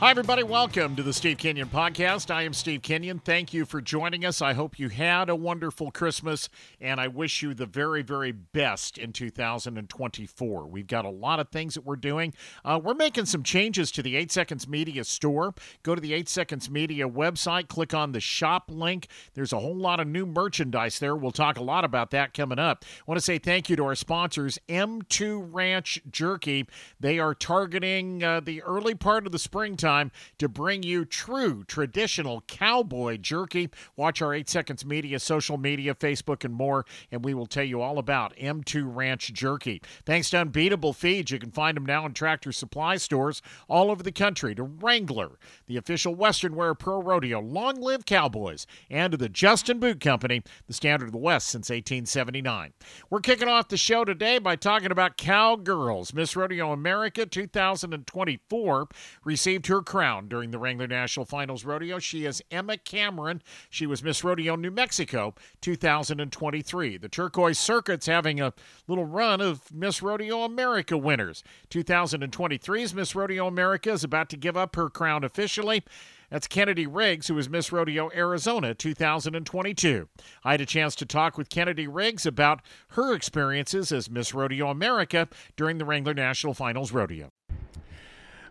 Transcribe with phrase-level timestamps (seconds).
[0.00, 0.42] Hi, everybody.
[0.42, 2.30] Welcome to the Steve Kenyon Podcast.
[2.30, 3.18] I am Steve Kenyon.
[3.18, 4.40] Thank you for joining us.
[4.40, 6.48] I hope you had a wonderful Christmas,
[6.80, 10.66] and I wish you the very, very best in 2024.
[10.68, 12.32] We've got a lot of things that we're doing.
[12.64, 15.52] Uh, we're making some changes to the 8 Seconds Media store.
[15.82, 19.06] Go to the 8 Seconds Media website, click on the shop link.
[19.34, 21.14] There's a whole lot of new merchandise there.
[21.14, 22.86] We'll talk a lot about that coming up.
[22.86, 26.66] I want to say thank you to our sponsors, M2 Ranch Jerky.
[26.98, 31.64] They are targeting uh, the early part of the springtime time to bring you true
[31.64, 33.68] traditional cowboy jerky.
[33.96, 37.80] Watch our 8 Seconds Media, social media, Facebook, and more, and we will tell you
[37.80, 39.82] all about M2 Ranch Jerky.
[40.06, 44.02] Thanks to Unbeatable Feeds, you can find them now in tractor supply stores all over
[44.02, 44.54] the country.
[44.54, 49.80] To Wrangler, the official Western Wear Pro Rodeo, Long Live Cowboys, and to the Justin
[49.80, 52.72] Boot Company, the standard of the West since 1879.
[53.10, 56.14] We're kicking off the show today by talking about Cowgirls.
[56.14, 58.88] Miss Rodeo America 2024
[59.24, 61.98] received her crown during the Wrangler National Finals Rodeo.
[61.98, 63.42] She is Emma Cameron.
[63.68, 66.96] She was Miss Rodeo New Mexico 2023.
[66.96, 68.52] The Turquoise Circuit's having a
[68.86, 71.42] little run of Miss Rodeo America winners.
[71.70, 75.82] 2023's Miss Rodeo America is about to give up her crown officially.
[76.30, 80.08] That's Kennedy Riggs, who was Miss Rodeo Arizona 2022.
[80.44, 84.68] I had a chance to talk with Kennedy Riggs about her experiences as Miss Rodeo
[84.68, 87.32] America during the Wrangler National Finals Rodeo.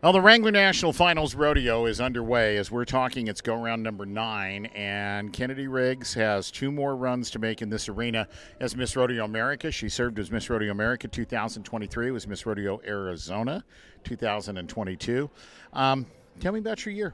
[0.01, 3.27] Well, the Wrangler National Finals Rodeo is underway as we're talking.
[3.27, 7.69] It's go round number nine, and Kennedy Riggs has two more runs to make in
[7.69, 8.25] this arena
[8.61, 9.69] as Miss Rodeo America.
[9.71, 13.65] She served as Miss Rodeo America 2023, was Miss Rodeo Arizona
[14.05, 15.29] 2022.
[15.73, 16.05] Um,
[16.39, 17.13] tell me about your year.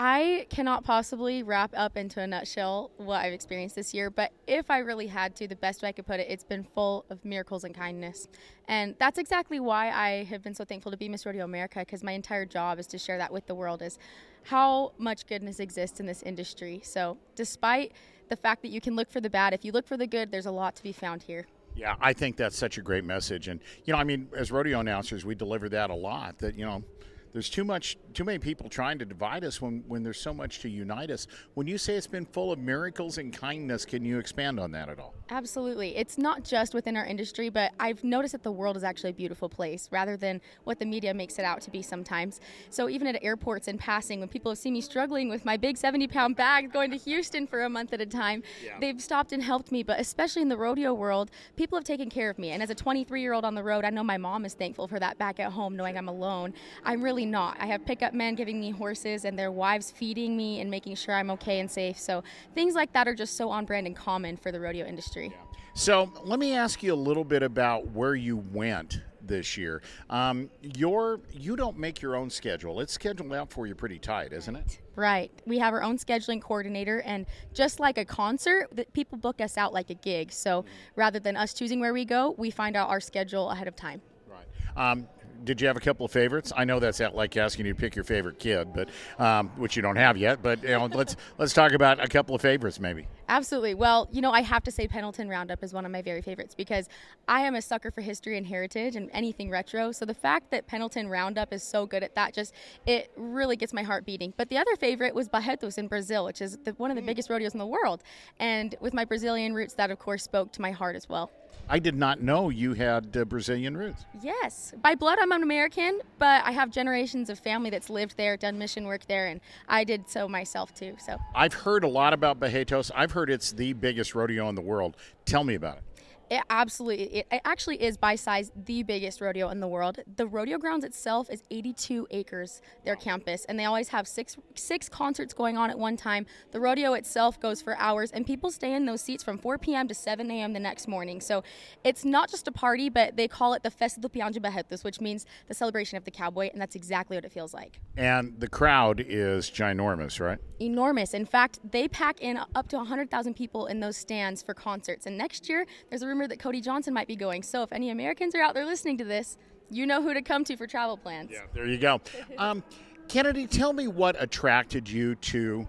[0.00, 4.70] I cannot possibly wrap up into a nutshell what I've experienced this year, but if
[4.70, 7.24] I really had to, the best way I could put it, it's been full of
[7.24, 8.28] miracles and kindness.
[8.68, 12.04] And that's exactly why I have been so thankful to be Miss Rodeo America because
[12.04, 13.98] my entire job is to share that with the world is
[14.44, 16.80] how much goodness exists in this industry.
[16.84, 17.90] So, despite
[18.28, 20.30] the fact that you can look for the bad, if you look for the good,
[20.30, 21.44] there's a lot to be found here.
[21.74, 23.48] Yeah, I think that's such a great message.
[23.48, 26.64] And, you know, I mean, as rodeo announcers, we deliver that a lot that, you
[26.64, 26.84] know,
[27.32, 30.60] there's too much too many people trying to divide us when when there's so much
[30.60, 31.26] to unite us.
[31.54, 34.88] When you say it's been full of miracles and kindness can you expand on that
[34.88, 35.14] at all?
[35.30, 35.96] Absolutely.
[35.96, 39.14] It's not just within our industry but i've noticed that the world is actually a
[39.14, 42.40] beautiful place rather than what the media makes it out to be sometimes.
[42.70, 45.76] So even at airports in passing when people have seen me struggling with my big
[45.76, 48.78] 70 pound bag going to houston for a month at a time yeah.
[48.80, 49.82] they've stopped and helped me.
[49.82, 52.50] But especially in the rodeo world people have taken care of me.
[52.50, 54.88] And as a 23 year old on the road i know my mom is thankful
[54.88, 56.54] for that back at home knowing i'm alone.
[56.84, 57.56] I'm really really not.
[57.58, 61.16] I have pickup men giving me horses and their wives feeding me and making sure
[61.16, 61.98] I'm okay and safe.
[61.98, 62.22] So
[62.54, 65.34] things like that are just so on brand and common for the rodeo industry.
[65.74, 69.82] So let me ask you a little bit about where you went this year.
[70.08, 74.32] Um, your you don't make your own schedule; it's scheduled out for you pretty tight,
[74.32, 74.78] isn't it?
[74.96, 75.30] Right.
[75.44, 79.58] We have our own scheduling coordinator, and just like a concert, that people book us
[79.58, 80.32] out like a gig.
[80.32, 80.68] So mm-hmm.
[80.96, 84.00] rather than us choosing where we go, we find out our schedule ahead of time.
[84.26, 84.90] Right.
[84.92, 85.08] Um,
[85.44, 86.52] did you have a couple of favorites?
[86.56, 88.88] I know that's like asking you to pick your favorite kid, but
[89.18, 90.42] um, which you don't have yet.
[90.42, 93.06] But you know, let's let's talk about a couple of favorites, maybe.
[93.28, 93.74] Absolutely.
[93.74, 96.54] Well, you know, I have to say Pendleton Roundup is one of my very favorites
[96.54, 96.88] because
[97.28, 99.92] I am a sucker for history and heritage and anything retro.
[99.92, 102.54] So the fact that Pendleton Roundup is so good at that just
[102.86, 104.32] it really gets my heart beating.
[104.36, 107.06] But the other favorite was Barretos in Brazil, which is the, one of the mm.
[107.06, 108.02] biggest rodeos in the world.
[108.38, 111.30] And with my Brazilian roots, that of course spoke to my heart as well.
[111.70, 114.06] I did not know you had uh, Brazilian roots.
[114.22, 114.72] Yes.
[114.82, 118.58] By blood, I'm an American, but I have generations of family that's lived there, done
[118.58, 120.96] mission work there, and I did so myself too.
[120.98, 122.90] So I've heard a lot about Barretos.
[122.94, 124.96] I've heard it's the biggest rodeo in the world.
[125.24, 125.82] Tell me about it.
[126.30, 130.00] It absolutely, it actually is by size the biggest rodeo in the world.
[130.16, 134.88] The rodeo grounds itself is 82 acres, their campus, and they always have six six
[134.88, 136.26] concerts going on at one time.
[136.50, 139.88] The rodeo itself goes for hours, and people stay in those seats from 4 p.m.
[139.88, 140.52] to 7 a.m.
[140.52, 141.20] the next morning.
[141.20, 141.42] So
[141.84, 144.84] it's not just a party, but they call it the Festa do Peão de Barretos,
[144.84, 147.80] which means the celebration of the cowboy, and that's exactly what it feels like.
[147.96, 150.38] And the crowd is ginormous, right?
[150.60, 151.14] Enormous.
[151.14, 155.06] In fact, they pack in up to 100,000 people in those stands for concerts.
[155.06, 157.42] And next year, there's a rumor that Cody Johnson might be going.
[157.42, 159.36] So if any Americans are out there listening to this,
[159.70, 161.30] you know who to come to for travel plans.
[161.32, 162.00] Yeah, there you go.
[162.38, 162.62] Um,
[163.08, 165.66] Kennedy, tell me what attracted you to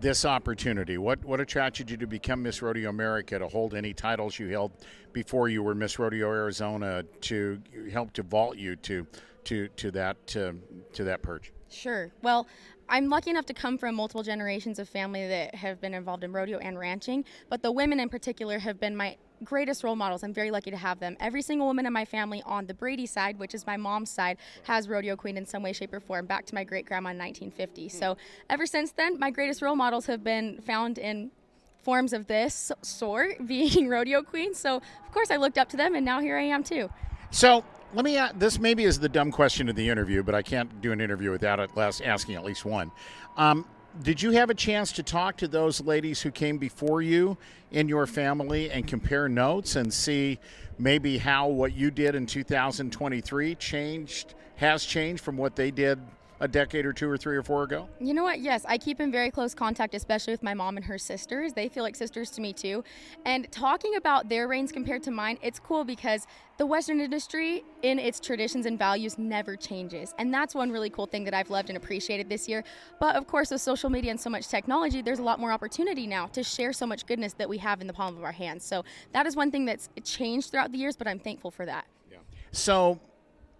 [0.00, 0.98] this opportunity.
[0.98, 4.72] What what attracted you to become Miss Rodeo America to hold any titles you held
[5.12, 7.62] before you were Miss Rodeo Arizona to
[7.92, 9.06] help to vault you to
[9.44, 10.56] to to that to,
[10.94, 11.52] to that perch?
[11.70, 12.10] Sure.
[12.22, 12.48] Well,
[12.88, 16.32] I'm lucky enough to come from multiple generations of family that have been involved in
[16.32, 20.22] rodeo and ranching, but the women in particular have been my greatest role models.
[20.22, 21.16] I'm very lucky to have them.
[21.20, 24.38] Every single woman in my family on the Brady side, which is my mom's side,
[24.64, 27.18] has rodeo queen in some way, shape, or form, back to my great grandma in
[27.18, 27.88] 1950.
[27.88, 28.16] So
[28.48, 31.30] ever since then, my greatest role models have been found in
[31.82, 34.58] forms of this sort, being rodeo queens.
[34.58, 36.90] So of course I looked up to them, and now here I am too.
[37.30, 37.64] So
[37.94, 38.16] let me.
[38.16, 41.00] Ask, this maybe is the dumb question of the interview, but I can't do an
[41.00, 42.90] interview without at least asking at least one.
[43.36, 43.66] Um,
[44.02, 47.36] did you have a chance to talk to those ladies who came before you
[47.72, 50.38] in your family and compare notes and see
[50.78, 55.98] maybe how what you did in 2023 changed has changed from what they did
[56.40, 57.88] a decade or two or three or four ago?
[58.00, 58.40] You know what?
[58.40, 61.52] Yes, I keep in very close contact, especially with my mom and her sisters.
[61.52, 62.82] They feel like sisters to me too.
[63.26, 66.26] And talking about their reigns compared to mine, it's cool because
[66.56, 70.14] the Western industry, in its traditions and values, never changes.
[70.18, 72.64] And that's one really cool thing that I've loved and appreciated this year.
[72.98, 76.06] But of course, with social media and so much technology, there's a lot more opportunity
[76.06, 78.64] now to share so much goodness that we have in the palm of our hands.
[78.64, 81.86] So that is one thing that's changed throughout the years, but I'm thankful for that.
[82.10, 82.18] Yeah.
[82.52, 83.00] So,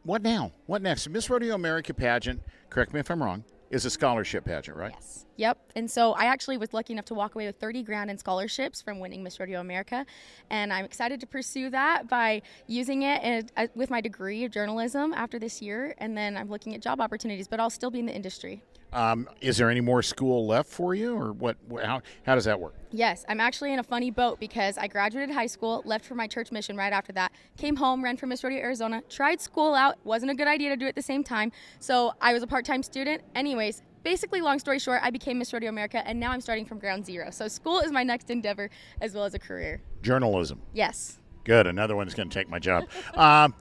[0.05, 0.53] what now?
[0.67, 1.09] What next?
[1.09, 4.93] Miss Rodeo America pageant correct me if I'm wrong, is a scholarship pageant, right?
[4.95, 5.27] Yes.
[5.37, 5.73] Yep.
[5.77, 8.83] And so I actually was lucky enough to walk away with 30 grand in scholarships
[8.83, 10.07] from winning Miss Rodeo America,
[10.51, 14.53] and I'm excited to pursue that by using it in, uh, with my degree of
[14.53, 18.01] journalism after this year, and then I'm looking at job opportunities, but I'll still be
[18.01, 18.63] in the industry.
[18.93, 21.57] Um, is there any more school left for you, or what?
[21.83, 22.75] How, how does that work?
[22.91, 26.27] Yes, I'm actually in a funny boat because I graduated high school, left for my
[26.27, 29.97] church mission right after that, came home, ran for Miss Rodeo Arizona, tried school out,
[30.05, 32.49] wasn't a good idea to do it at the same time, so I was a
[32.49, 33.23] part-time student.
[33.37, 36.79] Anyways, basically, long story short, I became Miss Rodeo America, and now I'm starting from
[36.81, 37.31] ground zero.
[37.31, 38.71] So school is my next endeavor
[39.01, 39.81] as well as a career.
[40.03, 40.61] Journalism.
[40.73, 41.19] Yes.
[41.45, 41.67] Good.
[41.67, 42.85] Another one is going to take my job.
[43.15, 43.55] um,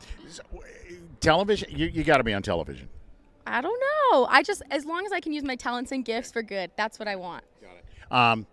[1.19, 1.69] television.
[1.71, 2.89] You, you got to be on television.
[3.45, 4.25] I don't know.
[4.29, 6.99] I just as long as I can use my talents and gifts for good, that's
[6.99, 7.43] what I want.
[7.61, 8.11] Got it.
[8.11, 8.47] Um,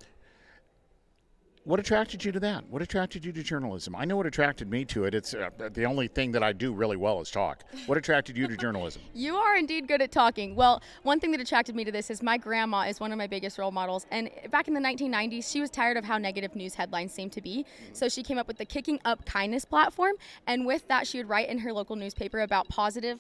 [1.66, 2.64] what attracted you to that?
[2.70, 3.96] What attracted you to journalism?
[3.96, 5.16] I know what attracted me to it.
[5.16, 7.64] It's uh, the only thing that I do really well is talk.
[7.86, 9.02] What attracted you to journalism?
[9.14, 10.54] you are indeed good at talking.
[10.54, 13.26] Well, one thing that attracted me to this is my grandma is one of my
[13.26, 14.06] biggest role models.
[14.12, 17.40] And back in the 1990s, she was tired of how negative news headlines seemed to
[17.40, 17.66] be.
[17.92, 20.14] So she came up with the Kicking Up Kindness platform.
[20.46, 23.18] And with that, she would write in her local newspaper about positive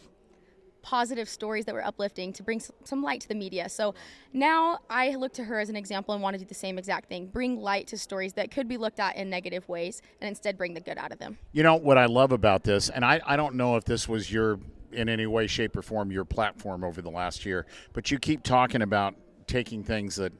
[0.86, 3.68] positive stories that were uplifting to bring some light to the media.
[3.68, 3.96] So
[4.32, 7.08] now I look to her as an example and want to do the same exact
[7.08, 10.56] thing bring light to stories that could be looked at in negative ways and instead
[10.56, 11.38] bring the good out of them.
[11.50, 14.32] You know, what I love about this, and I, I don't know if this was
[14.32, 14.60] your,
[14.92, 18.44] in any way, shape, or form, your platform over the last year, but you keep
[18.44, 19.16] talking about
[19.48, 20.32] taking things that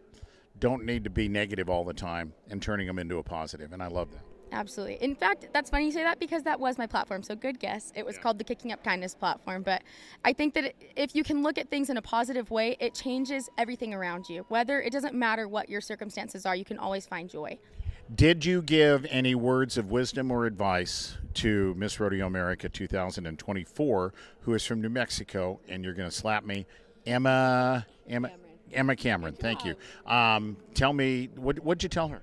[0.61, 3.83] don't need to be negative all the time and turning them into a positive, and
[3.83, 4.26] I love that.
[4.53, 4.97] Absolutely.
[5.03, 7.23] In fact, that's funny you say that because that was my platform.
[7.23, 7.93] So good guess.
[7.95, 8.23] It was yeah.
[8.23, 9.63] called the Kicking Up Kindness platform.
[9.63, 9.83] But
[10.25, 13.51] I think that if you can look at things in a positive way, it changes
[13.59, 14.47] everything around you.
[14.49, 17.59] Whether it doesn't matter what your circumstances are, you can always find joy.
[18.15, 24.55] Did you give any words of wisdom or advice to Miss Rodeo America 2024, who
[24.55, 26.67] is from New Mexico, and you're going to slap me,
[27.05, 28.51] Emma Emma Cameron.
[28.73, 29.35] Emma Cameron?
[29.35, 29.75] Thank you.
[30.07, 32.23] Um, tell me, what what'd you tell her?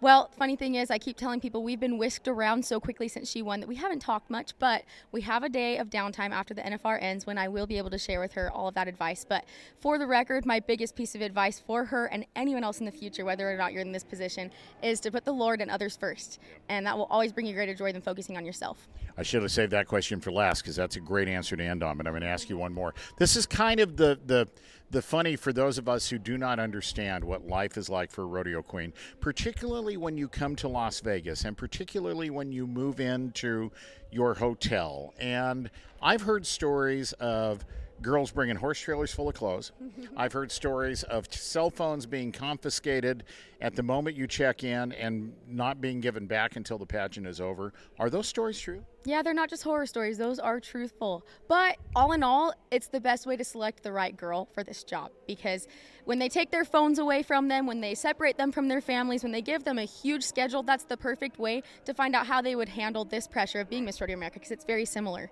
[0.00, 3.28] Well, funny thing is, I keep telling people we've been whisked around so quickly since
[3.28, 6.54] she won that we haven't talked much, but we have a day of downtime after
[6.54, 8.86] the NFR ends when I will be able to share with her all of that
[8.86, 9.26] advice.
[9.28, 9.44] But
[9.80, 12.92] for the record, my biggest piece of advice for her and anyone else in the
[12.92, 14.52] future, whether or not you're in this position,
[14.84, 16.38] is to put the Lord and others first.
[16.68, 18.86] And that will always bring you greater joy than focusing on yourself.
[19.16, 21.82] I should have saved that question for last because that's a great answer to end
[21.82, 22.94] on, but I'm going to ask you one more.
[23.16, 24.46] This is kind of the, the,
[24.90, 28.22] the funny for those of us who do not understand what life is like for
[28.22, 33.00] a rodeo queen, particularly when you come to Las Vegas and particularly when you move
[33.00, 33.70] into
[34.10, 35.12] your hotel.
[35.18, 37.64] And I've heard stories of
[38.02, 39.72] girls bringing horse trailers full of clothes.
[40.16, 43.24] I've heard stories of cell phones being confiscated
[43.60, 47.40] at the moment you check in and not being given back until the pageant is
[47.40, 47.72] over.
[47.98, 48.84] Are those stories true?
[49.04, 51.24] Yeah, they're not just horror stories, those are truthful.
[51.48, 54.84] But all in all, it's the best way to select the right girl for this
[54.84, 55.66] job because
[56.04, 59.22] when they take their phones away from them, when they separate them from their families,
[59.22, 62.40] when they give them a huge schedule, that's the perfect way to find out how
[62.40, 65.30] they would handle this pressure of being Miss Rodeo America because it's very similar.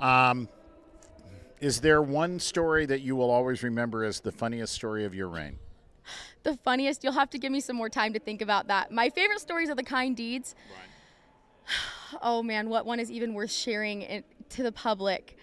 [0.00, 0.30] Right.
[0.30, 0.48] Um,
[1.64, 5.28] is there one story that you will always remember as the funniest story of your
[5.28, 5.56] reign?
[6.42, 8.92] The funniest, you'll have to give me some more time to think about that.
[8.92, 10.54] My favorite stories are the kind deeds.
[10.70, 12.18] Right.
[12.20, 15.38] Oh man, what one is even worth sharing it, to the public?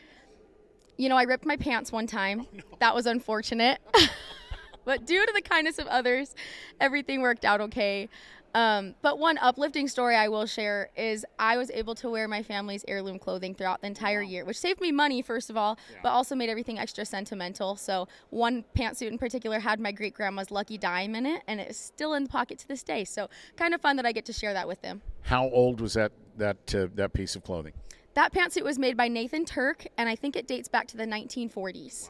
[0.96, 2.42] You know, I ripped my pants one time.
[2.42, 2.63] Oh, no.
[2.78, 3.80] That was unfortunate.
[4.86, 6.36] but due to the kindness of others,
[6.80, 8.10] everything worked out okay.
[8.53, 12.43] Um, but one uplifting story I will share is I was able to wear my
[12.43, 16.00] family's heirloom clothing throughout the entire year, which saved me money, first of all, yeah.
[16.03, 17.75] but also made everything extra sentimental.
[17.75, 21.70] So, one pantsuit in particular had my great grandma's lucky dime in it, and it
[21.70, 23.05] is still in the pocket to this day.
[23.05, 25.01] So, kind of fun that I get to share that with them.
[25.22, 27.74] How old was that, that, uh, that piece of clothing?
[28.13, 31.05] That pantsuit was made by Nathan Turk, and I think it dates back to the
[31.05, 32.10] 1940s.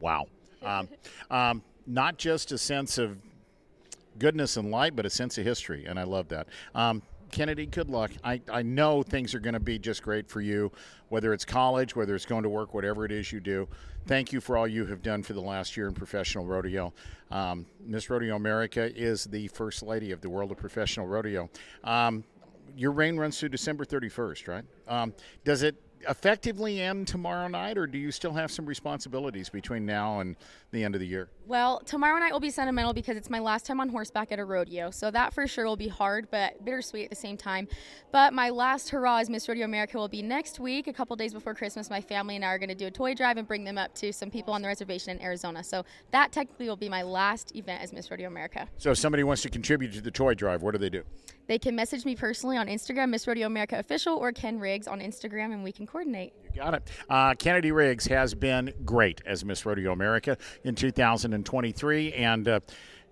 [0.00, 0.26] Wow.
[0.62, 0.88] Um,
[1.30, 3.18] um, not just a sense of
[4.18, 6.48] goodness and light, but a sense of history, and I love that.
[6.74, 8.10] Um, Kennedy, good luck.
[8.24, 10.72] I, I know things are going to be just great for you,
[11.08, 13.68] whether it's college, whether it's going to work, whatever it is you do.
[14.06, 16.92] Thank you for all you have done for the last year in professional rodeo.
[17.30, 21.48] Um, Miss Rodeo America is the first lady of the world of professional rodeo.
[21.84, 22.24] Um,
[22.76, 24.64] your reign runs through December 31st, right?
[24.88, 25.14] Um,
[25.44, 25.76] does it
[26.08, 30.36] effectively end tomorrow night, or do you still have some responsibilities between now and
[30.70, 31.28] the end of the year?
[31.50, 34.44] Well, tomorrow night will be sentimental because it's my last time on horseback at a
[34.44, 37.66] rodeo, so that for sure will be hard, but bittersweet at the same time.
[38.12, 41.32] But my last hurrah as Miss Rodeo America will be next week, a couple days
[41.32, 41.90] before Christmas.
[41.90, 43.92] My family and I are going to do a toy drive and bring them up
[43.96, 45.64] to some people on the reservation in Arizona.
[45.64, 48.68] So that technically will be my last event as Miss Rodeo America.
[48.78, 51.02] So if somebody wants to contribute to the toy drive, what do they do?
[51.48, 55.00] They can message me personally on Instagram, Miss Rodeo America Official, or Ken Riggs on
[55.00, 56.32] Instagram, and we can coordinate.
[56.54, 56.90] Got it.
[57.08, 62.60] Uh, Kennedy Riggs has been great as Miss Rodeo America in 2023, and uh,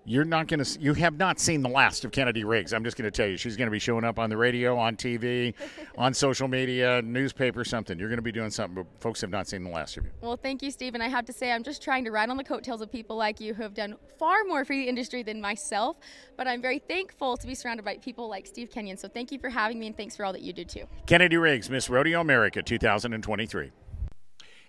[0.05, 2.73] you're not going to you have not seen the last of Kennedy Riggs.
[2.73, 4.77] I'm just going to tell you she's going to be showing up on the radio,
[4.77, 5.53] on TV,
[5.97, 7.99] on social media, newspaper, something.
[7.99, 10.11] You're going to be doing something, but folks have not seen the last of you.
[10.21, 10.93] Well, thank you, Steve.
[10.93, 13.15] And I have to say, I'm just trying to ride on the coattails of people
[13.15, 15.97] like you who have done far more for the industry than myself.
[16.37, 18.97] But I'm very thankful to be surrounded by people like Steve Kenyon.
[18.97, 20.85] So thank you for having me, and thanks for all that you do too.
[21.05, 23.71] Kennedy Riggs, Miss Rodeo America 2023.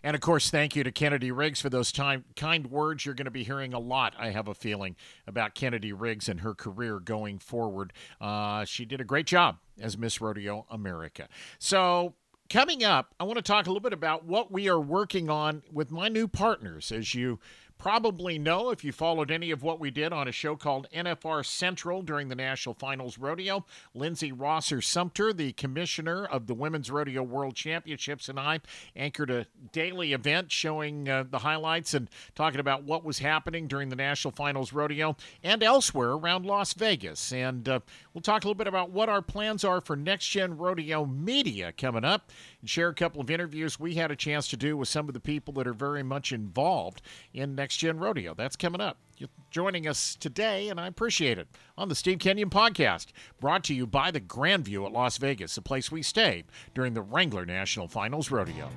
[0.03, 3.05] And of course, thank you to Kennedy Riggs for those time, kind words.
[3.05, 6.41] You're going to be hearing a lot, I have a feeling, about Kennedy Riggs and
[6.41, 7.93] her career going forward.
[8.21, 11.29] Uh, she did a great job as Miss Rodeo America.
[11.59, 12.15] So,
[12.49, 15.63] coming up, I want to talk a little bit about what we are working on
[15.71, 16.91] with my new partners.
[16.91, 17.39] As you
[17.81, 21.45] probably know if you followed any of what we did on a show called NFR
[21.45, 23.65] Central during the National Finals Rodeo.
[23.95, 28.61] Lindsay Rosser Sumter, the commissioner of the Women's Rodeo World Championships, and I
[28.95, 33.89] anchored a daily event showing uh, the highlights and talking about what was happening during
[33.89, 37.33] the National Finals Rodeo and elsewhere around Las Vegas.
[37.33, 37.81] And uh,
[38.13, 41.73] we'll talk a little bit about what our plans are for Next Gen Rodeo Media
[41.73, 44.89] coming up and share a couple of interviews we had a chance to do with
[44.89, 47.01] some of the people that are very much involved
[47.33, 48.35] in Next Gen Rodeo.
[48.35, 48.99] That's coming up.
[49.17, 53.09] You're joining us today, and I appreciate it on the Steve Kenyon podcast,
[53.41, 57.03] brought to you by the Grandview at Las Vegas, the place we stayed during the
[57.03, 58.71] Wrangler National Finals Rodeo.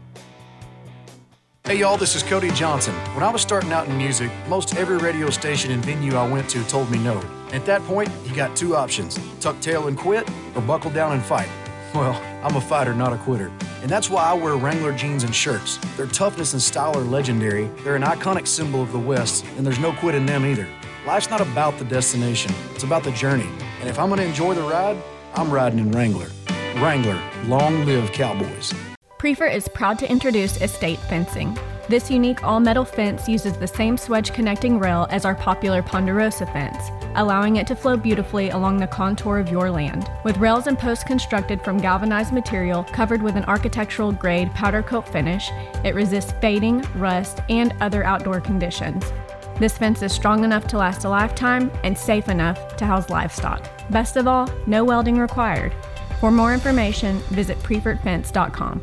[1.66, 2.94] Hey y'all, this is Cody Johnson.
[3.16, 6.50] When I was starting out in music, most every radio station and venue I went
[6.50, 7.22] to told me no.
[7.54, 11.24] At that point, you got two options tuck tail and quit, or buckle down and
[11.24, 11.48] fight.
[11.96, 13.50] Well, I'm a fighter, not a quitter.
[13.84, 15.78] And that's why I wear Wrangler jeans and shirts.
[15.98, 17.66] Their toughness and style are legendary.
[17.84, 20.66] They're an iconic symbol of the West, and there's no quit in them either.
[21.06, 23.50] Life's not about the destination, it's about the journey.
[23.82, 24.98] And if I'm going to enjoy the ride,
[25.36, 26.30] I'm riding in Wrangler.
[26.78, 28.74] Wrangler, long live cowboys.
[29.20, 31.58] Priefert is proud to introduce estate fencing.
[31.90, 36.46] This unique all metal fence uses the same swedge connecting rail as our popular Ponderosa
[36.46, 40.10] fence, allowing it to flow beautifully along the contour of your land.
[40.24, 45.08] With rails and posts constructed from galvanized material covered with an architectural grade powder coat
[45.08, 45.50] finish,
[45.84, 49.12] it resists fading, rust, and other outdoor conditions.
[49.60, 53.70] This fence is strong enough to last a lifetime and safe enough to house livestock.
[53.92, 55.74] Best of all, no welding required.
[56.20, 58.82] For more information, visit priefertfence.com.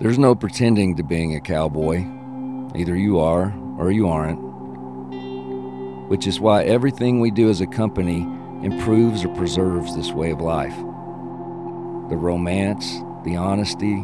[0.00, 2.04] There's no pretending to being a cowboy.
[2.74, 4.45] Either you are or you aren't.
[6.08, 8.22] Which is why everything we do as a company
[8.62, 10.76] improves or preserves this way of life.
[12.08, 13.96] The romance, the honesty,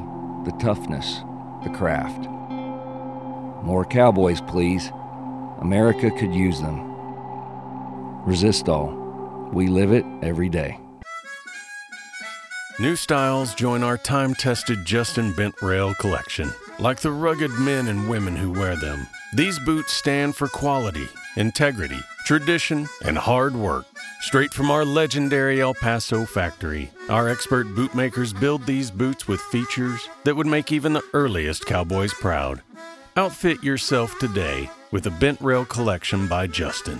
[0.44, 1.20] the toughness,
[1.62, 2.28] the craft.
[3.64, 4.90] More cowboys, please.
[5.60, 6.80] America could use them.
[8.26, 9.52] Resistol.
[9.52, 10.80] We live it every day.
[12.80, 16.50] New styles join our time tested Justin Bent Rail collection.
[16.82, 22.00] Like the rugged men and women who wear them, these boots stand for quality, integrity,
[22.24, 23.86] tradition, and hard work.
[24.22, 30.08] Straight from our legendary El Paso factory, our expert bootmakers build these boots with features
[30.24, 32.62] that would make even the earliest cowboys proud.
[33.16, 36.98] Outfit yourself today with a Bent Rail collection by Justin.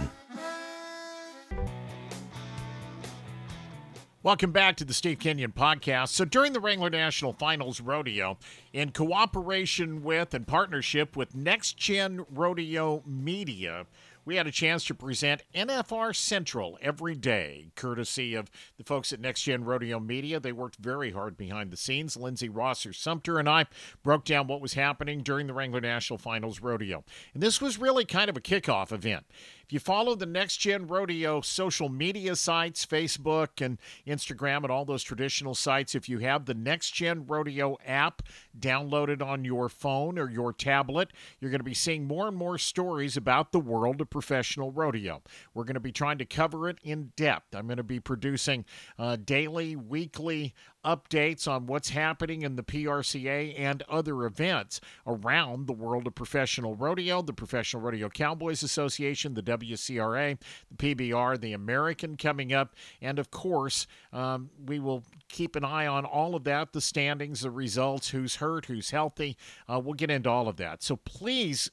[4.24, 6.10] Welcome back to the Steve Kenyon podcast.
[6.10, 8.38] So, during the Wrangler National Finals Rodeo,
[8.72, 13.84] in cooperation with and partnership with Next Gen Rodeo Media,
[14.24, 19.20] we had a chance to present NFR Central every day, courtesy of the folks at
[19.20, 20.38] Next Gen Rodeo Media.
[20.38, 22.16] They worked very hard behind the scenes.
[22.16, 23.66] Lindsey Rosser Sumter and I
[24.02, 27.04] broke down what was happening during the Wrangler National Finals Rodeo.
[27.34, 29.24] And this was really kind of a kickoff event.
[29.64, 34.84] If you follow the Next Gen Rodeo social media sites, Facebook and Instagram, and all
[34.84, 38.22] those traditional sites, if you have the Next Gen Rodeo app
[38.58, 42.58] downloaded on your phone or your tablet, you're going to be seeing more and more
[42.58, 45.22] stories about the world of professional rodeo.
[45.54, 47.56] We're going to be trying to cover it in depth.
[47.56, 48.66] I'm going to be producing
[48.98, 50.54] uh, daily, weekly
[50.84, 56.74] updates on what's happening in the PRCA and other events around the world of professional
[56.74, 60.38] rodeo, the Professional Rodeo Cowboys Association, the WCRA,
[60.70, 65.86] the PBR, the American coming up, and of course, um, we will keep an eye
[65.86, 69.36] on all of that the standings, the results, who's hurt, who's healthy.
[69.72, 70.82] Uh, we'll get into all of that.
[70.82, 71.70] So please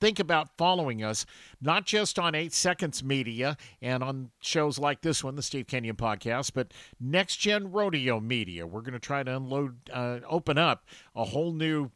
[0.00, 1.26] think about following us,
[1.60, 5.96] not just on 8 Seconds Media and on shows like this one, the Steve Kenyon
[5.96, 8.66] podcast, but Next Gen Rodeo Media.
[8.66, 10.84] We're going to try to unload, uh, open up
[11.14, 11.90] a whole new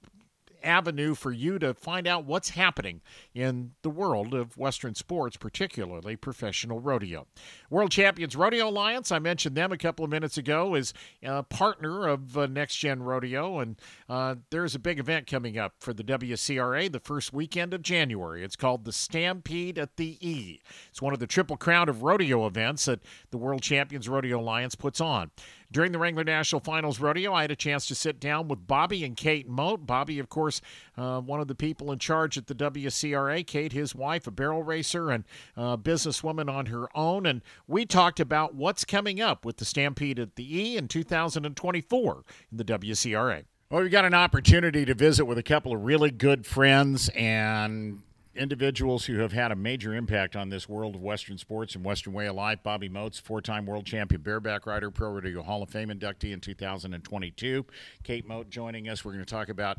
[0.63, 3.01] avenue for you to find out what's happening
[3.35, 7.27] in the world of Western sports, particularly professional rodeo.
[7.69, 12.07] World Champions Rodeo Alliance, I mentioned them a couple of minutes ago, is a partner
[12.07, 13.77] of uh, Next Gen Rodeo, and
[14.09, 18.45] uh, there's a big event coming up for the WCRA the first weekend of January.
[18.45, 20.61] It's called the Stampede at the E.
[20.91, 23.01] It's one of the Triple Crown of rodeo events that
[23.31, 25.31] the World Champions Rodeo Alliance puts on.
[25.73, 29.05] During the Wrangler National Finals Rodeo, I had a chance to sit down with Bobby
[29.05, 29.87] and Kate Mote.
[29.87, 30.61] Bobby, of course,
[30.97, 33.47] uh, one of the people in charge at the WCRA.
[33.47, 35.25] Kate, his wife, a barrel racer and
[35.57, 37.25] uh, businesswoman on her own.
[37.25, 42.25] And we talked about what's coming up with the Stampede at the E in 2024
[42.51, 43.45] in the WCRA.
[43.71, 48.03] Well, we got an opportunity to visit with a couple of really good friends and
[48.35, 52.13] individuals who have had a major impact on this world of Western sports and Western
[52.13, 52.63] way of life.
[52.63, 57.67] Bobby Mote's, four-time world champion bareback rider, Pro Rodeo Hall of Fame inductee in 2022.
[58.03, 59.05] Kate Mote joining us.
[59.05, 59.79] We're going to talk about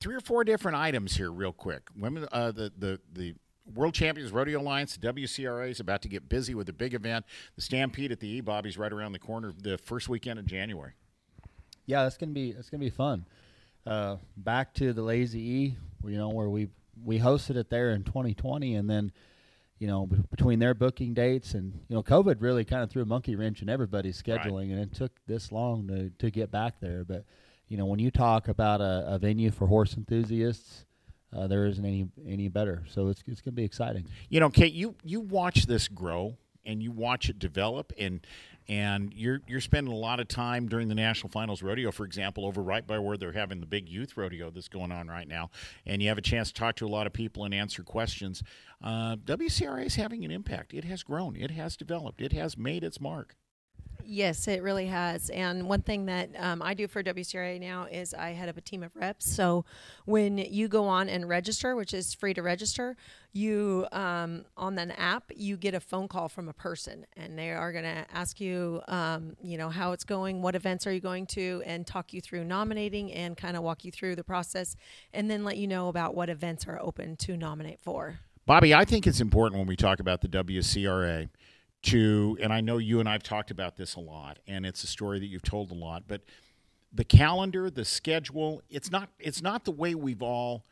[0.00, 1.88] three or four different items here, real quick.
[1.96, 3.34] Women, uh, the the the
[3.74, 7.24] World Champions Rodeo Alliance, WCRA is about to get busy with a big event.
[7.56, 10.92] The Stampede at the E Bobby's right around the corner the first weekend of January.
[11.86, 13.26] Yeah, that's gonna be it's gonna be fun.
[13.86, 16.68] Uh, back to the Lazy E, you know, where we
[17.04, 19.12] we hosted it there in 2020, and then
[19.78, 23.02] you know b- between their booking dates and you know COVID really kind of threw
[23.02, 26.80] a monkey wrench in everybody's scheduling, and it took this long to to get back
[26.80, 27.04] there.
[27.04, 27.24] But
[27.68, 30.84] you know when you talk about a, a venue for horse enthusiasts.
[31.36, 34.06] Uh, there isn't any any better, so it's it's going to be exciting.
[34.30, 38.24] You know, Kate, you you watch this grow and you watch it develop, and
[38.68, 42.46] and you're you're spending a lot of time during the national finals rodeo, for example,
[42.46, 45.50] over right by where they're having the big youth rodeo that's going on right now,
[45.84, 48.42] and you have a chance to talk to a lot of people and answer questions.
[48.82, 50.74] Uh, WCRA is having an impact.
[50.74, 51.36] It has grown.
[51.36, 52.20] It has developed.
[52.20, 53.36] It has made its mark.
[54.08, 55.30] Yes, it really has.
[55.30, 58.60] And one thing that um, I do for WCRA now is I head up a
[58.60, 59.28] team of reps.
[59.34, 59.64] So
[60.04, 62.96] when you go on and register, which is free to register,
[63.32, 67.50] you um, on an app you get a phone call from a person, and they
[67.50, 71.00] are going to ask you, um, you know, how it's going, what events are you
[71.00, 74.76] going to, and talk you through nominating and kind of walk you through the process,
[75.12, 78.20] and then let you know about what events are open to nominate for.
[78.46, 81.28] Bobby, I think it's important when we talk about the WCRA
[81.86, 84.86] to, and I know you and I've talked about this a lot, and it's a
[84.86, 86.22] story that you've told a lot, but
[86.92, 90.64] the calendar, the schedule, it's not it's not the way we've all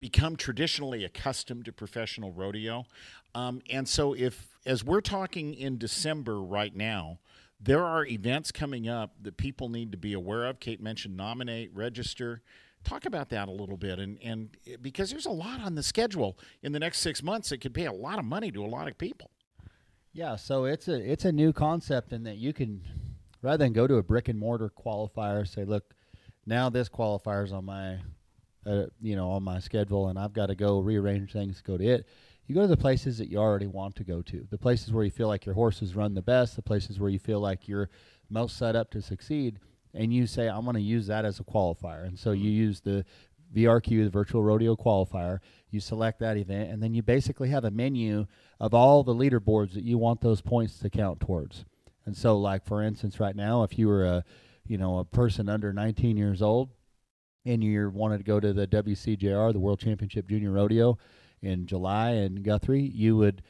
[0.00, 2.84] become traditionally accustomed to professional rodeo.
[3.34, 7.18] Um, and so if as we're talking in December right now,
[7.60, 10.60] there are events coming up that people need to be aware of.
[10.60, 12.42] Kate mentioned nominate, register.
[12.84, 16.38] Talk about that a little bit, and and because there's a lot on the schedule
[16.62, 18.86] in the next six months, it could pay a lot of money to a lot
[18.86, 19.30] of people.
[20.16, 22.80] Yeah, so it's a it's a new concept in that you can
[23.42, 25.92] rather than go to a brick and mortar qualifier, say, look,
[26.46, 27.98] now this qualifier's on my
[28.64, 31.76] uh, you know on my schedule, and I've got to go rearrange things to go
[31.76, 32.06] to it.
[32.46, 35.04] You go to the places that you already want to go to, the places where
[35.04, 37.90] you feel like your horses run the best, the places where you feel like you're
[38.30, 39.58] most set up to succeed,
[39.92, 42.06] and you say, I'm going to use that as a qualifier.
[42.06, 43.04] And so you use the
[43.54, 45.38] VRQ, the Virtual Rodeo Qualifier.
[45.70, 48.26] You select that event, and then you basically have a menu
[48.60, 51.64] of all the leaderboards that you want those points to count towards.
[52.04, 54.24] And so, like for instance, right now, if you were a,
[54.66, 56.70] you know, a person under 19 years old,
[57.44, 60.98] and you wanted to go to the WCJR, the World Championship Junior Rodeo,
[61.42, 63.42] in July in Guthrie, you would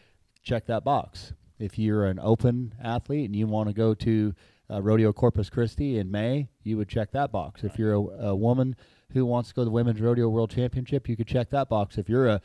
[0.43, 1.33] check that box.
[1.59, 4.35] If you're an open athlete and you want to go to
[4.71, 7.65] uh, Rodeo Corpus Christi in May, you would check that box.
[7.65, 8.77] If you're a, a woman
[9.13, 11.99] who wants to go to the Women's Rodeo World Championship, you could check that box.
[11.99, 12.41] If you're a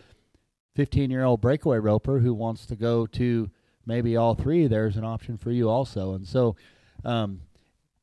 [0.75, 3.49] 15 year old breakaway roper who wants to go to
[3.85, 6.13] maybe all three, there's an option for you also.
[6.13, 6.55] And so,
[7.03, 7.41] um,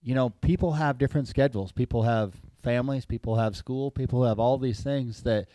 [0.03, 1.73] you know, people have different schedules.
[1.73, 3.07] People have families.
[3.07, 3.91] People have school.
[3.91, 5.49] People have all these things that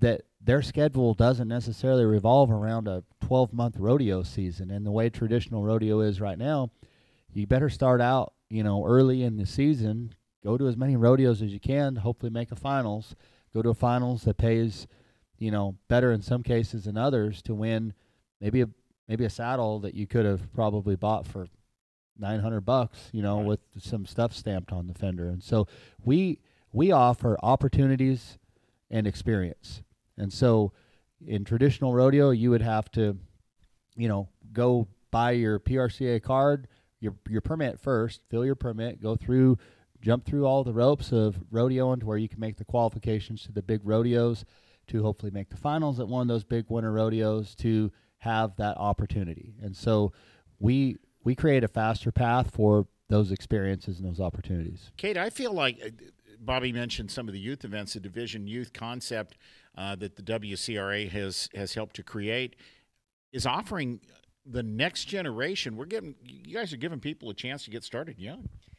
[0.00, 4.70] that their schedule doesn't necessarily revolve around a 12 month rodeo season.
[4.70, 6.70] And the way traditional rodeo is right now,
[7.32, 10.14] you better start out, you know, early in the season.
[10.44, 11.96] Go to as many rodeos as you can.
[11.96, 13.16] Hopefully, make a finals.
[13.52, 14.86] Go to a finals that pays,
[15.38, 17.94] you know, better in some cases than others to win
[18.40, 18.68] maybe a
[19.08, 21.48] maybe a saddle that you could have probably bought for
[22.18, 23.46] 900 bucks, you know, right.
[23.46, 25.28] with some stuff stamped on the fender.
[25.28, 25.66] And so
[26.04, 26.40] we
[26.72, 28.38] we offer opportunities
[28.90, 29.82] and experience.
[30.16, 30.72] And so
[31.26, 33.16] in traditional rodeo, you would have to,
[33.96, 36.68] you know, go buy your PRCA card,
[37.00, 39.58] your your permit first, fill your permit, go through
[40.04, 43.52] jump through all the ropes of rodeoing to where you can make the qualifications to
[43.52, 44.44] the big rodeos
[44.86, 48.76] to hopefully make the finals at one of those big winter rodeos to have that
[48.76, 49.54] opportunity.
[49.62, 50.12] And so
[50.58, 54.90] we we create a faster path for those experiences and those opportunities.
[54.98, 55.88] Kate, I feel like uh,
[56.38, 59.38] Bobby mentioned some of the youth events, the Division Youth concept
[59.76, 62.56] uh, that the WCRA has has helped to create
[63.32, 64.00] is offering
[64.44, 65.76] the next generation.
[65.76, 68.50] We're getting you guys are giving people a chance to get started young.
[68.60, 68.73] Yeah,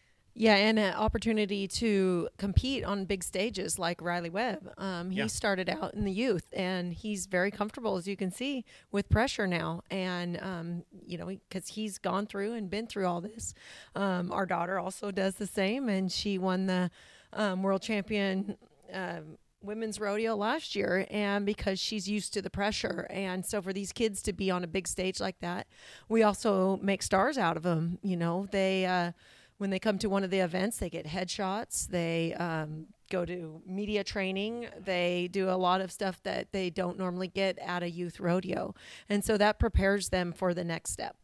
[0.56, 4.70] and an opportunity to compete on big stages like Riley Webb.
[4.78, 5.28] Um, he yeah.
[5.28, 9.48] started out in the youth, and he's very comfortable, as you can see, with pressure
[9.48, 9.82] now.
[9.90, 13.54] And um, you know, because he's gone through and been through all this.
[13.96, 16.92] Um, our daughter also does the same, and she won the
[17.32, 18.58] um, world champion.
[18.92, 23.74] Um, women's rodeo last year and because she's used to the pressure and so for
[23.74, 25.66] these kids to be on a big stage like that
[26.08, 29.12] we also make stars out of them you know they uh,
[29.58, 31.88] when they come to one of the events, they get headshots.
[31.88, 34.68] They um, go to media training.
[34.84, 38.76] They do a lot of stuff that they don't normally get at a youth rodeo.
[39.08, 41.16] And so that prepares them for the next step.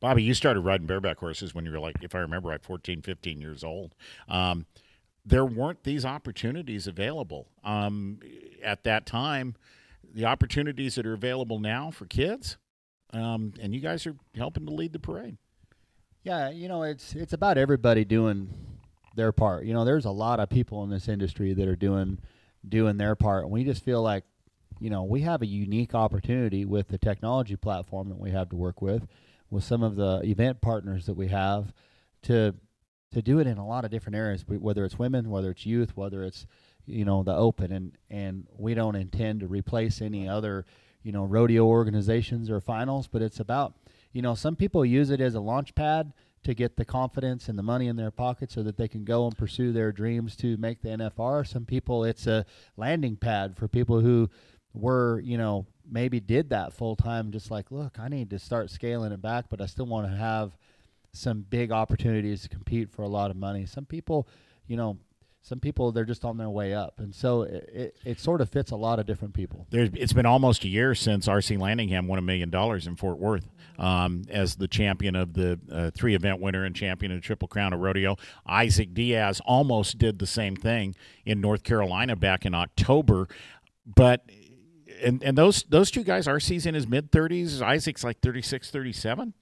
[0.00, 3.02] Bobby, you started riding bareback horses when you were like, if I remember right, 14,
[3.02, 3.94] 15 years old.
[4.28, 4.66] Um,
[5.24, 8.20] there weren't these opportunities available um,
[8.64, 9.54] at that time.
[10.12, 12.56] The opportunities that are available now for kids,
[13.12, 15.36] um, and you guys are helping to lead the parade.
[16.22, 18.48] Yeah, you know, it's it's about everybody doing
[19.16, 19.64] their part.
[19.64, 22.18] You know, there's a lot of people in this industry that are doing
[22.68, 23.44] doing their part.
[23.44, 24.24] And we just feel like,
[24.80, 28.56] you know, we have a unique opportunity with the technology platform that we have to
[28.56, 29.06] work with,
[29.50, 31.72] with some of the event partners that we have
[32.22, 32.54] to
[33.12, 35.96] to do it in a lot of different areas, whether it's women, whether it's youth,
[35.96, 36.46] whether it's
[36.86, 40.66] you know the open, and and we don't intend to replace any other
[41.02, 43.74] you know rodeo organizations or finals, but it's about
[44.12, 47.58] you know, some people use it as a launch pad to get the confidence and
[47.58, 50.56] the money in their pocket so that they can go and pursue their dreams to
[50.56, 51.46] make the NFR.
[51.46, 52.46] Some people, it's a
[52.76, 54.30] landing pad for people who
[54.72, 58.70] were, you know, maybe did that full time, just like, look, I need to start
[58.70, 60.56] scaling it back, but I still want to have
[61.12, 63.66] some big opportunities to compete for a lot of money.
[63.66, 64.28] Some people,
[64.66, 64.98] you know,
[65.42, 66.94] some people they're just on their way up.
[66.98, 69.66] And so it, it, it, sort of fits a lot of different people.
[69.70, 73.18] There's, it's been almost a year since rc landingham won a million dollars in fort
[73.18, 73.48] worth
[73.78, 77.48] um, as the champion of the uh, three event winner and champion of the triple
[77.48, 78.16] crown of rodeo.
[78.46, 83.28] Isaac diaz almost did the same thing in north carolina back in october.
[83.86, 84.24] But
[85.02, 89.32] and, and those those two guys rc's in his mid 30s isaac's like 36 37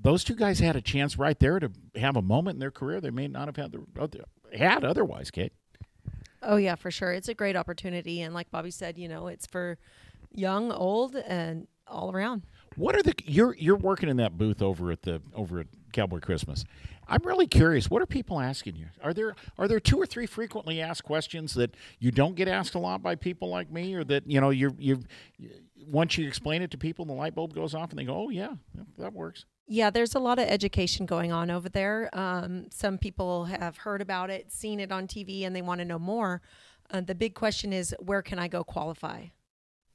[0.00, 3.00] those two guys had a chance right there to have a moment in their career
[3.00, 3.84] they may not have had the
[4.54, 5.52] had otherwise, Kate.
[6.42, 7.12] Oh yeah, for sure.
[7.12, 9.78] It's a great opportunity, and like Bobby said, you know, it's for
[10.34, 12.42] young, old, and all around.
[12.76, 16.20] What are the you're you're working in that booth over at the over at Cowboy
[16.20, 16.64] Christmas?
[17.08, 17.90] I'm really curious.
[17.90, 18.86] What are people asking you?
[19.02, 22.74] Are there are there two or three frequently asked questions that you don't get asked
[22.74, 25.02] a lot by people like me, or that you know you you
[25.86, 28.28] once you explain it to people, the light bulb goes off and they go, "Oh
[28.28, 28.54] yeah,
[28.98, 32.08] that works." Yeah, there's a lot of education going on over there.
[32.12, 35.84] Um, some people have heard about it, seen it on TV, and they want to
[35.84, 36.40] know more.
[36.90, 39.26] Uh, the big question is, where can I go qualify?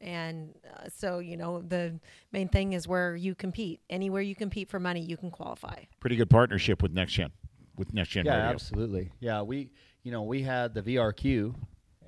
[0.04, 2.00] And uh, so, you know, the
[2.32, 3.80] main thing is where you compete.
[3.89, 5.84] Anywhere you compete for money, you can qualify.
[6.00, 7.32] Pretty good partnership with Next Gen,
[7.78, 8.26] with Next Gen.
[8.26, 8.50] Yeah, Radio.
[8.50, 9.12] absolutely.
[9.20, 9.72] Yeah, we,
[10.04, 11.56] you know, we had the VRQ,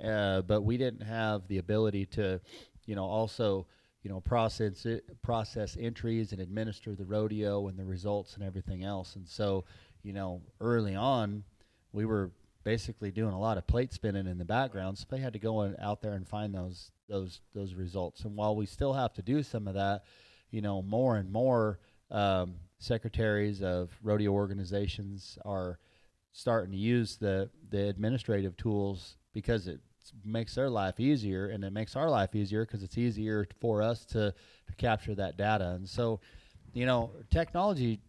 [0.03, 2.41] uh, but we didn't have the ability to,
[2.85, 3.65] you know, also
[4.05, 8.83] you know, process it, process entries and administer the rodeo and the results and everything
[8.83, 9.15] else.
[9.15, 9.65] And so,
[10.03, 11.43] you know, early on,
[11.91, 12.29] we were
[12.65, 14.97] basically doing a lot of plate spinning in the background.
[14.97, 18.25] So they had to go in, out there and find those those those results.
[18.25, 20.03] And while we still have to do some of that,
[20.51, 21.79] you know, more and more
[22.11, 25.79] um, secretaries of rodeo organizations are
[26.33, 29.79] starting to use the the administrative tools because it
[30.23, 34.05] makes their life easier, and it makes our life easier because it's easier for us
[34.05, 34.33] to,
[34.67, 35.69] to capture that data.
[35.69, 36.19] And so,
[36.73, 37.99] you know, technology,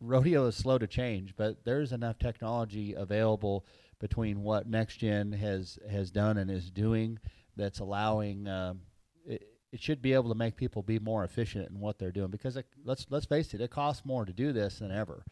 [0.00, 3.66] rodeo is slow to change, but there's enough technology available
[3.98, 7.18] between what next gen has has done and is doing
[7.56, 8.48] that's allowing.
[8.48, 8.80] Um,
[9.26, 12.30] it, it should be able to make people be more efficient in what they're doing
[12.30, 15.24] because it, let's let's face it, it costs more to do this than ever,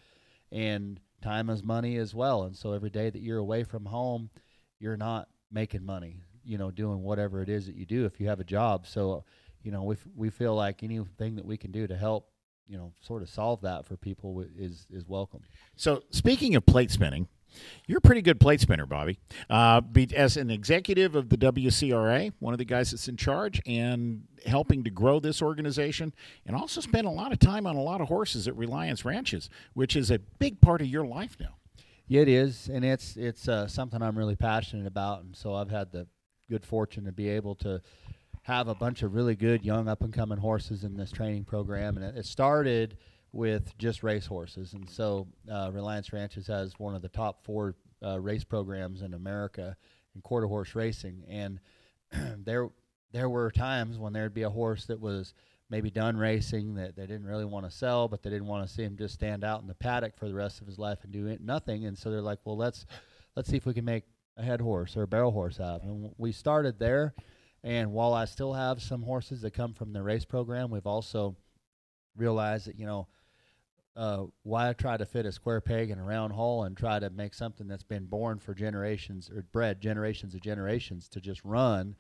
[0.53, 2.45] and time is money as well.
[2.45, 4.31] And so every day that you're away from home,
[4.79, 8.29] you're not making money, you know, doing whatever it is that you do if you
[8.29, 8.87] have a job.
[8.87, 9.25] So,
[9.63, 12.31] you know, we we feel like anything that we can do to help,
[12.69, 15.43] you know, sort of solve that for people is is welcome.
[15.77, 17.29] So, speaking of plate spinning,
[17.87, 19.19] you're a pretty good plate spinner, Bobby.
[19.49, 23.61] Uh, be, as an executive of the WCRA, one of the guys that's in charge
[23.67, 26.13] and helping to grow this organization,
[26.47, 29.49] and also spend a lot of time on a lot of horses at Reliance Ranches,
[29.75, 31.57] which is a big part of your life now.
[32.07, 35.71] Yeah, it is, and it's it's uh, something I'm really passionate about, and so I've
[35.71, 36.07] had the
[36.49, 37.83] good fortune to be able to
[38.49, 41.99] have a bunch of really good young up and coming horses in this training program,
[41.99, 42.97] and it, it started
[43.31, 47.77] with just race horses, and so uh, Reliance Ranches has one of the top four
[48.03, 49.77] uh, race programs in America
[50.15, 51.61] in quarter horse racing, and
[52.45, 52.71] there
[53.13, 55.35] there were times when there'd be a horse that was
[55.69, 58.73] maybe done racing that they didn't really want to sell, but they didn't want to
[58.73, 61.13] see him just stand out in the paddock for the rest of his life and
[61.13, 61.85] do nothing.
[61.85, 62.87] And so they're like, well, let's
[63.37, 64.05] let's see if we can make
[64.39, 65.83] a head horse or a barrel horse out.
[65.83, 67.13] Of and we started there.
[67.65, 71.37] And while I still have some horses that come from the race program, we've also
[72.17, 73.09] realized that you know
[73.97, 76.99] uh, why I try to fit a square peg in a round hole and try
[76.99, 81.45] to make something that's been born for generations or bred generations of generations to just
[81.45, 81.97] run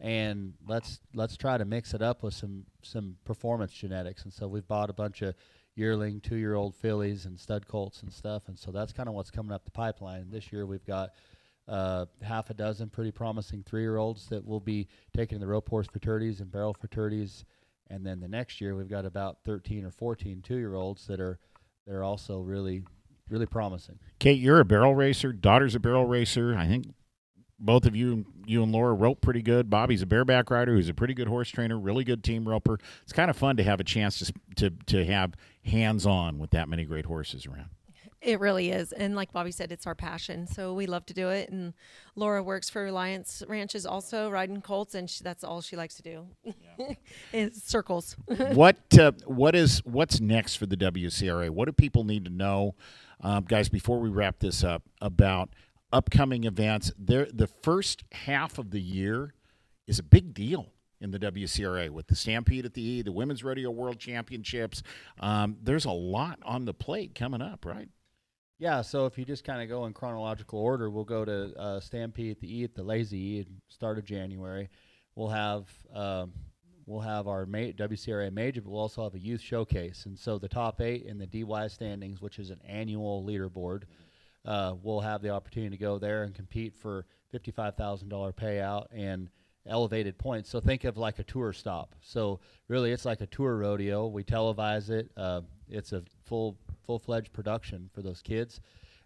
[0.00, 4.24] and let's let's try to mix it up with some some performance genetics.
[4.24, 5.34] And so we've bought a bunch of
[5.76, 8.44] yearling, two year old fillies and stud colts and stuff.
[8.48, 10.30] And so that's kind of what's coming up the pipeline.
[10.30, 11.10] This year we've got
[11.66, 15.68] uh, half a dozen pretty promising three year olds that will be taking the rope
[15.68, 17.44] horse fraternities and barrel fraternities.
[17.88, 21.20] And then the next year we've got about 13 or 14 two year olds that
[21.20, 21.38] are
[21.86, 22.84] that are also really
[23.28, 23.98] really promising.
[24.18, 25.32] Kate, you're a barrel racer.
[25.32, 26.54] Daughter's a barrel racer.
[26.56, 26.86] I think
[27.58, 29.70] both of you, you and Laura, rope pretty good.
[29.70, 32.78] Bobby's a bareback rider who's a pretty good horse trainer, really good team roper.
[33.02, 36.50] It's kind of fun to have a chance to to to have hands on with
[36.50, 37.70] that many great horses around.
[38.24, 38.92] It really is.
[38.92, 40.46] And like Bobby said, it's our passion.
[40.46, 41.50] So we love to do it.
[41.50, 41.74] And
[42.16, 46.02] Laura works for Reliance Ranches also, riding colts, and she, that's all she likes to
[46.02, 46.26] do.
[47.28, 47.48] Yeah.
[47.52, 48.16] circles.
[48.26, 51.50] what uh, what is what's next for the WCRA?
[51.50, 52.74] What do people need to know,
[53.20, 53.68] um, guys?
[53.68, 55.50] Before we wrap this up, about
[55.94, 56.92] upcoming events.
[56.98, 59.32] There, the first half of the year
[59.86, 63.44] is a big deal in the WCRA with the Stampede at the E, the Women's
[63.44, 64.82] Rodeo World Championships.
[65.20, 67.88] Um, there's a lot on the plate coming up, right?
[68.58, 71.80] Yeah, so if you just kind of go in chronological order, we'll go to uh,
[71.80, 74.70] Stampede the E at the Lazy E start of January.
[75.16, 76.32] We'll have um,
[76.86, 80.06] we'll have our ma- WCRA major, but we'll also have a youth showcase.
[80.06, 83.82] And so the top eight in the DY standings, which is an annual leaderboard,
[84.44, 89.30] uh, we'll have the opportunity to go there and compete for $55,000 payout and
[89.66, 90.50] elevated points.
[90.50, 91.94] So think of like a tour stop.
[92.02, 94.06] So really, it's like a tour rodeo.
[94.06, 95.10] We televise it.
[95.16, 98.60] Uh, it's a full full fledged production for those kids,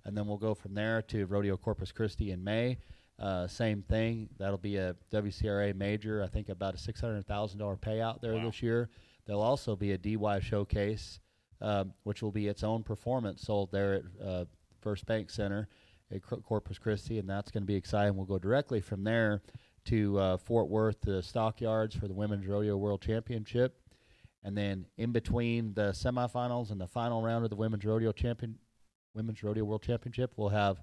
[0.04, 2.78] and then we'll go from there to Rodeo Corpus Christi in May.
[3.18, 4.28] Uh, same thing.
[4.38, 6.22] That'll be a WCRA major.
[6.22, 8.44] I think about a six hundred thousand dollar payout there wow.
[8.44, 8.90] this year.
[9.26, 11.20] There'll also be a DY showcase,
[11.60, 14.44] um, which will be its own performance sold there at uh,
[14.80, 15.68] First Bank Center
[16.10, 18.16] at Corpus Christi, and that's going to be exciting.
[18.16, 19.42] We'll go directly from there
[19.86, 23.80] to uh, Fort Worth, the stockyards for the Women's Rodeo World Championship.
[24.44, 28.56] And then in between the semifinals and the final round of the Women's Rodeo Champion,
[29.14, 30.80] Women's Rodeo World Championship, we'll have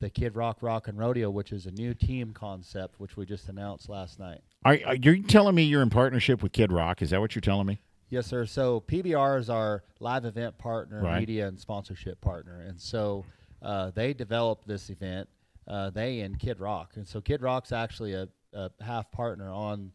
[0.00, 3.48] the Kid Rock Rock and Rodeo, which is a new team concept, which we just
[3.48, 4.40] announced last night.
[4.64, 7.00] Are, are you telling me you're in partnership with Kid Rock?
[7.00, 7.80] Is that what you're telling me?
[8.08, 8.46] Yes, sir.
[8.46, 11.20] So PBR is our live event partner, right.
[11.20, 13.24] media and sponsorship partner, and so
[13.62, 15.28] uh, they developed this event.
[15.66, 19.92] Uh, they and Kid Rock, and so Kid Rock's actually a, a, half partner on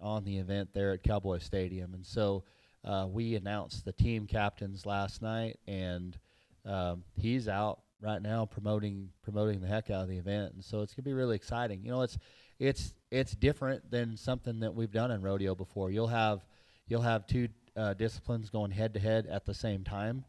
[0.00, 2.44] on the event there at Cowboy Stadium, and so
[2.84, 6.18] uh, we announced the team captains last night, and
[6.64, 10.80] um, he's out right now promoting promoting the heck out of the event, and so
[10.80, 11.82] it's gonna be really exciting.
[11.84, 12.18] You know, it's
[12.58, 15.90] it's it's different than something that we've done in rodeo before.
[15.90, 16.44] You'll have
[16.88, 20.24] you'll have two uh, disciplines going head to head at the same time.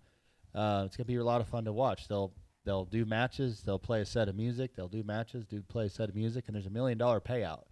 [0.53, 2.07] Uh, it's gonna be a lot of fun to watch.
[2.07, 2.31] They'll
[2.65, 5.89] they'll do matches, they'll play a set of music, they'll do matches, do play a
[5.89, 7.63] set of music, and there's a million dollar payout.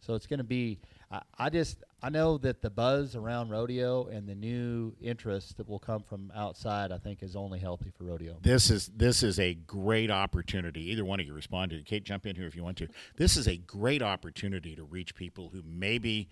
[0.00, 0.80] So it's going to be.
[1.10, 5.68] I, I just I know that the buzz around rodeo and the new interest that
[5.68, 8.38] will come from outside, I think, is only healthy for rodeo.
[8.40, 10.90] This is this is a great opportunity.
[10.90, 11.82] Either one of you respond to.
[11.82, 12.88] Kate, jump in here if you want to.
[13.16, 16.28] This is a great opportunity to reach people who maybe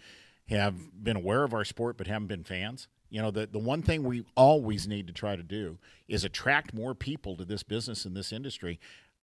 [0.49, 2.89] have been aware of our sport but haven't been fans.
[3.11, 6.75] You know, the, the one thing we always need to try to do is attract
[6.75, 8.79] more people to this business and this industry.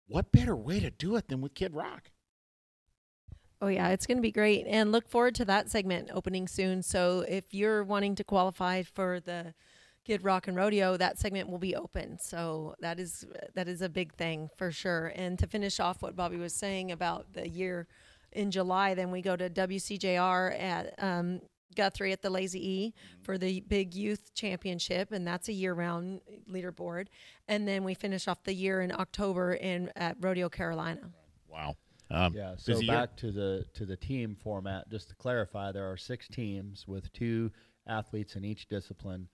[0.08, 2.12] What better way to do it than with Kid Rock?
[3.62, 6.82] Oh yeah, it's going to be great, and look forward to that segment opening soon.
[6.82, 9.54] So if you're wanting to qualify for the
[10.06, 12.18] Kid Rock and Rodeo, that segment will be open.
[12.20, 15.12] So that is that is a big thing for sure.
[15.14, 17.88] And to finish off what Bobby was saying about the year
[18.32, 21.42] in July, then we go to WCJR at um,
[21.76, 27.08] Guthrie at the Lazy E for the big youth championship, and that's a year-round leaderboard.
[27.48, 31.12] And then we finish off the year in October in at Rodeo Carolina.
[31.48, 31.76] Wow.
[32.12, 32.56] Um, Yeah.
[32.58, 32.96] So busy year.
[32.96, 34.90] back to the to the team format.
[34.90, 37.52] Just to clarify, there are six teams with two
[37.88, 39.28] athletes in each discipline,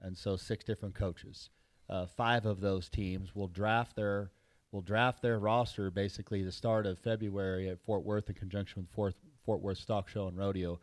[0.00, 1.50] and so six different coaches.
[1.88, 4.30] Uh, five of those teams will draft their
[4.70, 8.90] will draft their roster basically the start of February at Fort Worth in conjunction with
[8.90, 10.78] Fort Fort Worth Stock Show and Rodeo.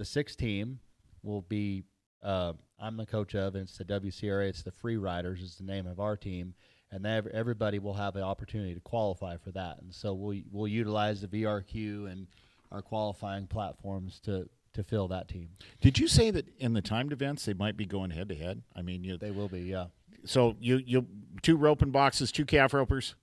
[0.00, 0.80] The sixth team
[1.22, 1.84] will be
[2.22, 4.48] uh, I'm the coach of, and it's the WCRA.
[4.48, 6.54] It's the Free Riders is the name of our team,
[6.90, 9.76] and they, everybody will have the opportunity to qualify for that.
[9.82, 12.28] And so we'll we'll utilize the VRQ and
[12.72, 15.50] our qualifying platforms to to fill that team.
[15.82, 18.62] Did you say that in the timed events they might be going head to head?
[18.74, 19.88] I mean, you, They will be, yeah.
[20.24, 21.06] so you you
[21.42, 23.16] two roping boxes, two calf ropers,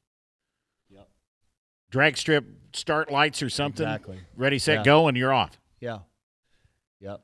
[0.91, 1.09] Yep.
[1.89, 3.87] drag strip, start lights or something.
[3.87, 4.19] Exactly.
[4.35, 4.83] Ready, set, Yeah.
[4.83, 5.59] go, and you're off.
[5.79, 6.01] Yeah.
[6.99, 7.21] Yep.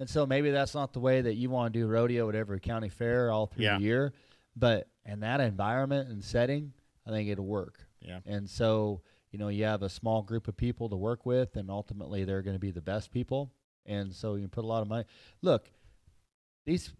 [0.00, 2.60] And so maybe that's not the way that you want to do rodeo at every
[2.60, 3.78] county fair all through Yeah.
[3.78, 4.12] the year,
[4.56, 6.72] but in that environment and setting,
[7.06, 7.86] I think it'll work.
[8.00, 8.20] Yeah.
[8.26, 9.00] And so,
[9.32, 12.42] you know, you have a small group of people to work with, and ultimately they're
[12.42, 13.52] going to be the best people.
[13.86, 15.04] And so you put a lot of money.
[15.42, 15.70] Look,
[16.64, 16.92] these,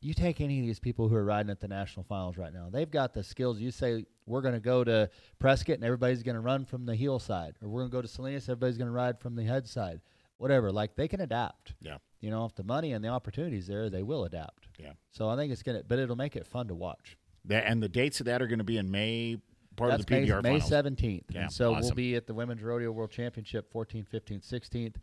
[0.00, 2.68] you take any of these people who are riding at the national finals right now,
[2.70, 3.60] they've got the skills.
[3.60, 5.08] You say, we're going to go to
[5.38, 8.02] Prescott and everybody's going to run from the heel side, or we're going to go
[8.02, 10.00] to Salinas, everybody's going to ride from the head side,
[10.44, 10.70] whatever.
[10.70, 11.72] Like they can adapt.
[11.80, 11.96] Yeah.
[12.20, 14.68] You know, if the money and the opportunities there, they will adapt.
[14.78, 14.92] Yeah.
[15.10, 17.16] So I think it's going to, but it'll make it fun to watch.
[17.46, 19.38] That, and the dates of that are going to be in May,
[19.76, 21.22] part That's of the PBR May, May 17th.
[21.30, 24.96] Yeah, and so we'll be at the Women's Rodeo World Championship 14th, 15th, 16th.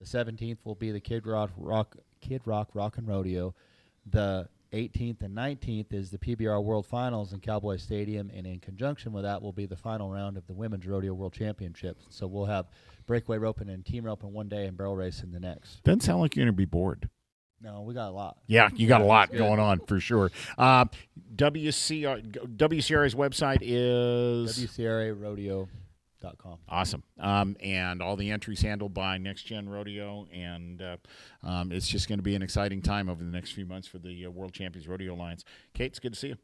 [0.00, 3.54] The 17th will be the Kid Rock, Rock Kid Rock Rock and Rodeo.
[4.04, 9.12] The 18th and 19th is the PBR World Finals in Cowboy Stadium, and in conjunction
[9.12, 12.06] with that will be the final round of the Women's Rodeo World Championships.
[12.10, 12.66] So we'll have
[13.06, 15.82] breakaway roping and team roping one day and barrel racing the next.
[15.84, 17.08] Doesn't sound like you're going to be bored.
[17.60, 18.38] No, we got a lot.
[18.48, 20.32] Yeah, you got a lot going on for sure.
[20.58, 20.86] Uh,
[21.36, 24.56] WCR, WCRA's website is
[26.22, 26.58] WCRARodeo.com.
[26.68, 30.96] awesome, um, and all the entries handled by Next Gen Rodeo, and uh,
[31.42, 33.98] um, it's just going to be an exciting time over the next few months for
[33.98, 35.44] the uh, World Champions Rodeo Alliance.
[35.74, 36.36] Kate, it's good to see you.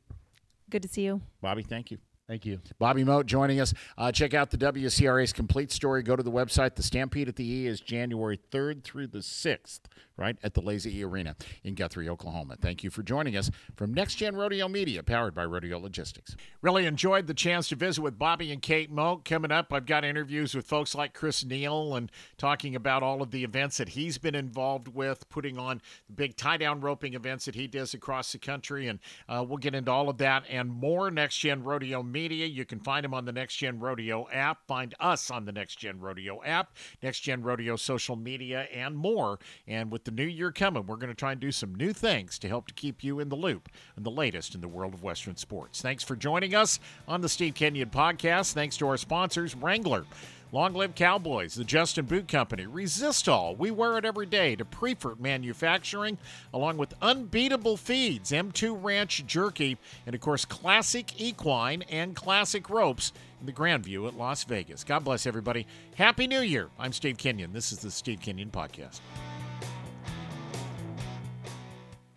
[0.70, 1.20] Good to see you.
[1.40, 1.98] Bobby, thank you.
[2.28, 2.60] Thank you.
[2.78, 3.72] Bobby Mote joining us.
[3.96, 6.02] Uh, check out the WCRA's complete story.
[6.02, 6.74] Go to the website.
[6.74, 9.80] The Stampede at the E is January 3rd through the 6th,
[10.18, 12.56] right, at the Lazy E Arena in Guthrie, Oklahoma.
[12.60, 16.36] Thank you for joining us from Next Gen Rodeo Media, powered by Rodeo Logistics.
[16.60, 19.24] Really enjoyed the chance to visit with Bobby and Kate Mote.
[19.24, 23.30] Coming up, I've got interviews with folks like Chris Neal and talking about all of
[23.30, 27.46] the events that he's been involved with, putting on the big tie down roping events
[27.46, 28.86] that he does across the country.
[28.86, 28.98] And
[29.30, 31.10] uh, we'll get into all of that and more.
[31.10, 32.17] Next Gen Rodeo Media.
[32.18, 34.66] You can find him on the Next Gen Rodeo app.
[34.66, 39.38] Find us on the Next Gen Rodeo app, Next Gen Rodeo social media, and more.
[39.66, 42.38] And with the new year coming, we're going to try and do some new things
[42.40, 45.02] to help to keep you in the loop and the latest in the world of
[45.02, 45.80] Western sports.
[45.80, 48.52] Thanks for joining us on the Steve Kenyon podcast.
[48.52, 50.04] Thanks to our sponsors, Wrangler.
[50.50, 55.20] Long live Cowboys, the Justin Boot Company, Resistol, we wear it every day, to Priefert
[55.20, 56.16] Manufacturing,
[56.54, 63.12] along with unbeatable feeds, M2 Ranch Jerky, and of course, Classic Equine and Classic Ropes
[63.40, 64.84] in the Grand View at Las Vegas.
[64.84, 65.66] God bless everybody.
[65.96, 66.70] Happy New Year.
[66.78, 67.52] I'm Steve Kenyon.
[67.52, 69.00] This is the Steve Kenyon Podcast.